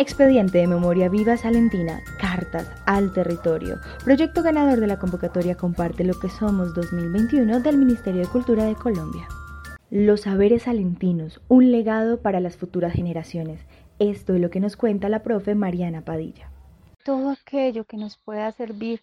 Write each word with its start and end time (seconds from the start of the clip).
Expediente 0.00 0.56
de 0.56 0.66
Memoria 0.66 1.10
Viva 1.10 1.36
Salentina, 1.36 2.02
Cartas 2.18 2.66
al 2.86 3.12
Territorio, 3.12 3.80
proyecto 4.02 4.42
ganador 4.42 4.80
de 4.80 4.86
la 4.86 4.98
convocatoria 4.98 5.58
Comparte 5.58 6.04
lo 6.04 6.18
que 6.18 6.30
somos 6.30 6.74
2021 6.74 7.60
del 7.60 7.76
Ministerio 7.76 8.22
de 8.22 8.28
Cultura 8.28 8.64
de 8.64 8.74
Colombia. 8.76 9.28
Los 9.90 10.22
saberes 10.22 10.62
salentinos, 10.62 11.42
un 11.48 11.70
legado 11.70 12.22
para 12.22 12.40
las 12.40 12.56
futuras 12.56 12.94
generaciones. 12.94 13.60
Esto 13.98 14.34
es 14.34 14.40
lo 14.40 14.48
que 14.48 14.60
nos 14.60 14.78
cuenta 14.78 15.10
la 15.10 15.22
profe 15.22 15.54
Mariana 15.54 16.00
Padilla. 16.00 16.50
Todo 17.04 17.28
aquello 17.28 17.84
que 17.84 17.98
nos 17.98 18.16
pueda 18.16 18.50
servir 18.52 19.02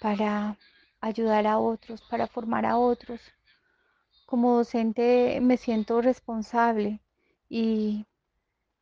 para 0.00 0.56
ayudar 1.02 1.46
a 1.46 1.58
otros, 1.58 2.00
para 2.08 2.26
formar 2.26 2.64
a 2.64 2.78
otros. 2.78 3.20
Como 4.24 4.56
docente 4.56 5.40
me 5.42 5.58
siento 5.58 6.00
responsable 6.00 7.00
y 7.50 8.06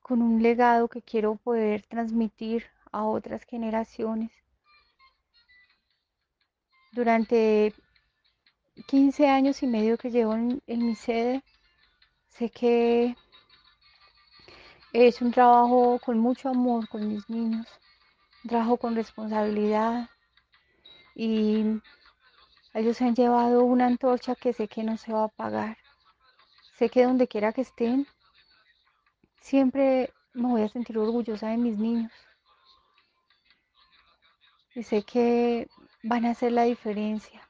con 0.07 0.23
un 0.23 0.41
legado 0.41 0.87
que 0.87 1.03
quiero 1.03 1.35
poder 1.35 1.83
transmitir 1.83 2.67
a 2.93 3.03
otras 3.03 3.43
generaciones. 3.43 4.31
Durante 6.93 7.75
15 8.87 9.27
años 9.29 9.65
y 9.65 9.67
medio 9.67 9.99
que 9.99 10.13
llevo 10.13 10.35
en, 10.35 10.63
mi 10.69 10.95
sede, 10.95 11.43
sé 12.29 12.51
que 12.51 13.17
es 14.93 15.21
un 15.21 15.33
trabajo 15.33 15.99
con 15.99 16.21
mucho 16.21 16.51
amor 16.51 16.89
con 16.89 17.09
mis 17.09 17.29
niños, 17.29 17.67
un 18.45 18.51
trabajo 18.51 18.77
con 18.77 18.95
responsabilidad 18.95 20.09
y 21.17 21.81
ellos 22.75 23.03
han 23.03 23.17
llevado 23.17 23.65
una 23.65 23.87
antorcha 23.87 24.37
que 24.37 24.53
sé 24.53 24.69
que 24.69 24.85
no 24.85 24.99
se 24.99 25.13
va 25.13 25.23
a 25.23 25.25
apagar. 25.25 25.79
Sé 26.79 26.91
que 26.91 27.03
donde 27.03 27.27
quiera 27.27 27.53
que 27.53 27.63
estén, 27.63 28.07
Siempre 29.47 30.13
me 30.35 30.49
voy 30.49 30.63
a 30.63 30.69
sentir 30.69 30.99
orgullosa 30.99 31.51
de 31.51 31.57
mis 31.57 31.79
niños. 31.79 32.11
Y 34.75 34.83
sé 34.83 35.05
que 35.05 35.69
van 36.03 36.25
a 36.25 36.31
hacer 36.31 36.51
la 36.51 36.65
diferencia. 36.65 37.49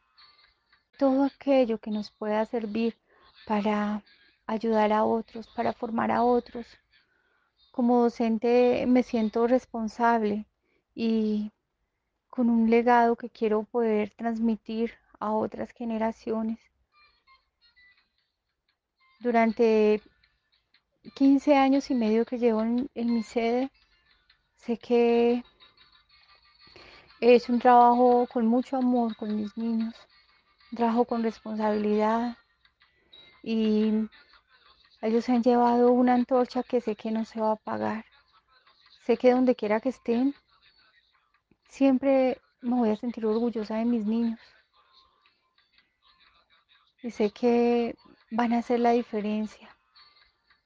Todo 0.98 1.24
aquello 1.24 1.78
que 1.78 1.90
nos 1.90 2.10
pueda 2.10 2.44
servir 2.44 2.98
para 3.46 4.02
ayudar 4.46 4.92
a 4.92 5.04
otros, 5.04 5.48
para 5.56 5.72
formar 5.72 6.10
a 6.10 6.22
otros. 6.22 6.66
Como 7.72 8.02
docente 8.02 8.84
me 8.86 9.02
siento 9.02 9.46
responsable 9.46 10.44
y 10.94 11.50
con 12.28 12.50
un 12.50 12.68
legado 12.68 13.16
que 13.16 13.30
quiero 13.30 13.62
poder 13.62 14.10
transmitir 14.10 14.92
a 15.18 15.32
otras 15.32 15.70
generaciones. 15.70 16.58
Durante 19.20 20.02
15 21.14 21.56
años 21.56 21.90
y 21.90 21.94
medio 21.94 22.24
que 22.24 22.38
llevo 22.38 22.62
en, 22.62 22.88
mi 22.94 23.22
sede, 23.22 23.70
sé 24.56 24.78
que 24.78 25.44
es 27.20 27.48
un 27.48 27.58
trabajo 27.58 28.26
con 28.32 28.46
mucho 28.46 28.76
amor 28.76 29.16
con 29.16 29.36
mis 29.36 29.56
niños, 29.56 29.94
un 30.72 30.76
trabajo 30.76 31.04
con 31.04 31.22
responsabilidad 31.22 32.36
y 33.42 34.08
ellos 35.02 35.28
han 35.28 35.42
llevado 35.42 35.92
una 35.92 36.14
antorcha 36.14 36.62
que 36.62 36.80
sé 36.80 36.96
que 36.96 37.10
no 37.10 37.24
se 37.24 37.40
va 37.40 37.50
a 37.50 37.52
apagar. 37.52 38.04
Sé 39.04 39.16
que 39.16 39.30
donde 39.30 39.54
quiera 39.54 39.80
que 39.80 39.90
estén, 39.90 40.34
siempre 41.68 42.40
me 42.60 42.76
voy 42.76 42.90
a 42.90 42.96
sentir 42.96 43.24
orgullosa 43.24 43.76
de 43.76 43.84
mis 43.84 44.04
niños. 44.04 44.40
Y 47.02 47.10
sé 47.12 47.30
que 47.30 47.94
van 48.30 48.52
a 48.52 48.58
hacer 48.58 48.80
la 48.80 48.90
diferencia. 48.90 49.75